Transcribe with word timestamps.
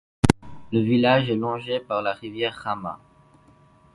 Le 0.71 0.79
village 0.81 1.29
est 1.29 1.35
longé 1.35 1.79
par 1.79 2.01
la 2.01 2.13
rivière 2.13 2.55
Rama. 2.55 2.99